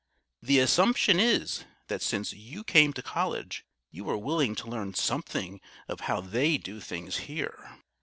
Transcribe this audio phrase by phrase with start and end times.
[0.41, 5.61] The assumption is, that since you came to College, you are willing to learn something
[5.87, 7.77] of how they do things here.